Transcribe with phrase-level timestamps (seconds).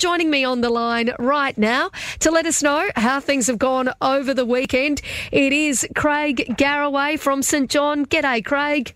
[0.00, 1.90] joining me on the line right now
[2.20, 5.02] to let us know how things have gone over the weekend.
[5.30, 8.06] It is Craig Garraway from St John.
[8.06, 8.94] G'day, Craig.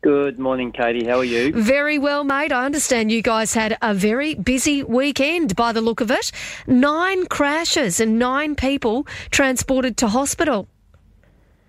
[0.00, 1.04] Good morning, Katie.
[1.04, 1.52] How are you?
[1.52, 2.52] Very well, mate.
[2.52, 6.30] I understand you guys had a very busy weekend by the look of it.
[6.68, 10.68] Nine crashes and nine people transported to hospital.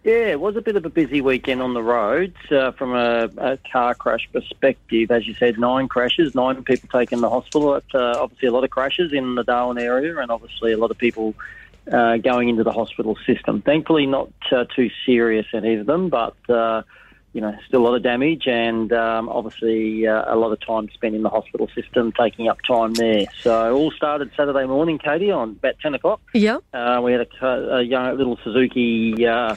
[0.03, 3.29] Yeah, it was a bit of a busy weekend on the roads uh, from a,
[3.37, 5.11] a, car crash perspective.
[5.11, 7.73] As you said, nine crashes, nine people taken to the hospital.
[7.73, 10.91] That's uh, obviously a lot of crashes in the Darwin area, and obviously a lot
[10.91, 11.35] of people
[11.91, 13.61] uh, going into the hospital system.
[13.61, 16.83] Thankfully, not uh, too serious, in any of them, but uh,
[17.33, 20.89] you know, still a lot of damage and um, obviously uh, a lot of time
[20.93, 23.25] spent in the hospital system, taking up time there.
[23.41, 26.21] So all started Saturday morning, Katie, on about 10 o'clock.
[26.33, 26.57] Yeah.
[26.73, 29.55] Uh, we had a, a young little Suzuki uh,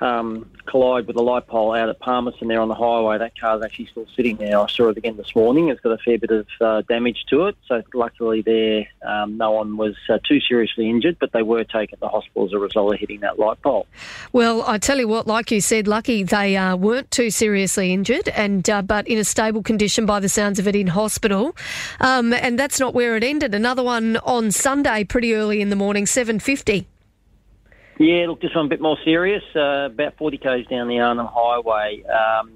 [0.00, 3.18] um, collide with a light pole out at Palmerston there on the highway.
[3.18, 4.58] That car's actually still sitting there.
[4.58, 5.68] I saw it again this morning.
[5.68, 7.56] It's got a fair bit of uh, damage to it.
[7.66, 11.98] So luckily there, um, no one was uh, too seriously injured, but they were taken
[11.98, 13.86] to hospital as a result of hitting that light pole.
[14.32, 18.28] Well, I tell you what, like you said, lucky they uh, weren't too seriously injured,
[18.28, 21.56] and uh, but in a stable condition by the sounds of it in hospital.
[22.00, 23.54] Um, and that's not where it ended.
[23.54, 26.86] Another one on Sunday, pretty early in the morning, seven fifty.
[27.98, 29.42] Yeah, look, this one a bit more serious.
[29.54, 32.52] Uh, about 40 k's down the Arnhem Highway, um,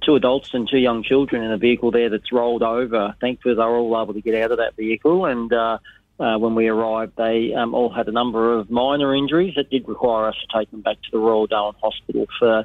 [0.00, 3.14] two adults and two young children in a vehicle there that's rolled over.
[3.20, 5.26] Thankfully, they were all able to get out of that vehicle.
[5.26, 5.78] And uh,
[6.18, 9.86] uh, when we arrived, they um, all had a number of minor injuries that did
[9.86, 12.64] require us to take them back to the Royal Darwin Hospital for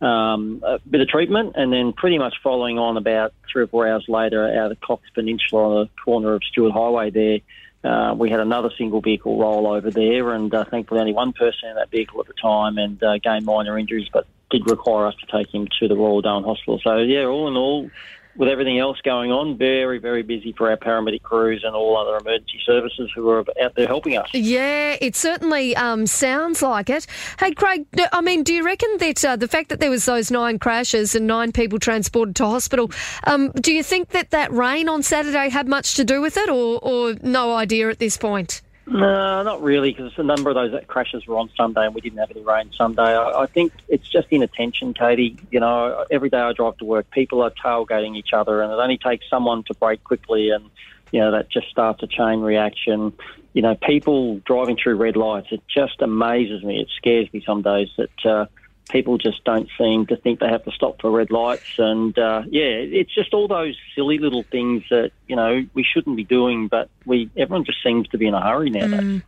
[0.00, 1.54] um, a bit of treatment.
[1.56, 5.02] And then, pretty much following on about three or four hours later, out of Cox
[5.12, 7.40] Peninsula on the corner of Stuart Highway there.
[7.84, 11.68] Uh, we had another single vehicle roll over there, and uh, thankfully only one person
[11.68, 15.14] in that vehicle at the time, and uh, gained minor injuries, but did require us
[15.16, 16.80] to take him to the Royal Darwin Hospital.
[16.82, 17.90] So yeah, all in all,
[18.36, 22.16] with everything else going on, very, very busy for our paramedic crews and all other
[22.16, 24.28] emergency services who are out there helping us.
[24.32, 27.06] Yeah, it certainly um, sounds like it.
[27.38, 30.30] Hey, Craig, I mean, do you reckon that uh, the fact that there was those
[30.30, 32.90] nine crashes and nine people transported to hospital,
[33.24, 36.48] um, do you think that that rain on Saturday had much to do with it,
[36.48, 38.62] or, or no idea at this point?
[38.86, 42.18] No, not really, because a number of those crashes were on Sunday and we didn't
[42.18, 43.02] have any rain Sunday.
[43.02, 45.38] I, I think it's just inattention, Katie.
[45.50, 48.76] You know, every day I drive to work, people are tailgating each other, and it
[48.76, 50.70] only takes someone to brake quickly, and
[51.12, 53.14] you know that just starts a chain reaction.
[53.54, 56.80] You know, people driving through red lights, it just amazes me.
[56.80, 58.26] It scares me some days that.
[58.26, 58.46] Uh,
[58.90, 61.78] people just don't seem to think they have to stop for red lights.
[61.78, 66.16] And uh, yeah, it's just all those silly little things that you know we shouldn't
[66.16, 69.00] be doing, but we everyone just seems to be in a hurry nowadays.
[69.00, 69.22] Mm.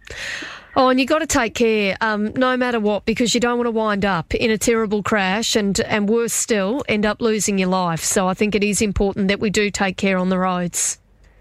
[0.79, 3.67] Oh, and you've got to take care, um, no matter what, because you don't want
[3.67, 7.71] to wind up in a terrible crash and, and worse still, end up losing your
[7.71, 8.05] life.
[8.05, 10.99] So I think it is important that we do take care on the roads.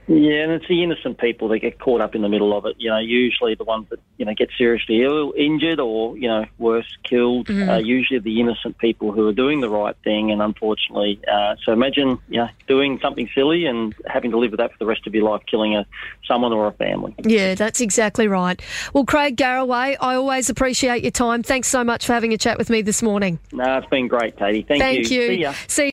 [0.07, 2.75] Yeah, and it's the innocent people that get caught up in the middle of it.
[2.77, 6.45] You know, usually the ones that you know get seriously ill, injured, or you know,
[6.57, 7.47] worse, killed.
[7.47, 7.69] Mm.
[7.69, 11.73] Uh, usually the innocent people who are doing the right thing, and unfortunately, uh, so
[11.73, 15.07] imagine you know doing something silly and having to live with that for the rest
[15.07, 15.85] of your life, killing a
[16.27, 17.15] someone or a family.
[17.23, 18.61] Yeah, that's exactly right.
[18.93, 21.41] Well, Craig Garraway, I always appreciate your time.
[21.41, 23.39] Thanks so much for having a chat with me this morning.
[23.51, 24.61] No, it's been great, Katie.
[24.61, 25.21] Thank, Thank you.
[25.21, 25.27] you.
[25.27, 25.53] See ya.
[25.67, 25.83] See